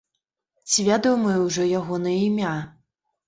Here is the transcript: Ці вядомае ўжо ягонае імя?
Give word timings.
Ці 0.69 0.85
вядомае 0.87 1.35
ўжо 1.43 1.67
ягонае 1.81 2.17
імя? 2.29 2.57